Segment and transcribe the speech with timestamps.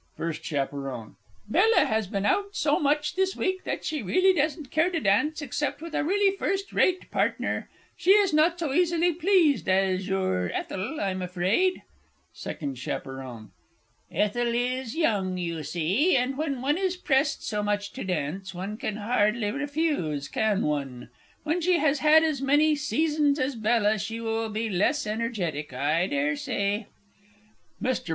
[0.17, 0.53] FIRST CH.
[1.47, 4.01] Bella has been out so much this week, that she
[4.33, 7.69] doesn't care to dance except with a really first rate partner.
[7.95, 11.83] She is not so easily pleased as your Ethel, I'm afraid.
[12.33, 12.87] SECOND CH.
[14.09, 18.77] Ethel is young, you see, and, when one is pressed so much to dance, one
[18.77, 21.11] can hardly refuse, can one?
[21.43, 26.07] When she has had as many seasons as BELLA, she will be less energetic, I
[26.07, 26.87] dare say.
[27.79, 28.09] [MR.